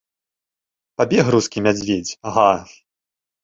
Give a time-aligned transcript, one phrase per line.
[1.03, 2.51] Пабег рускі мядзведзь, га!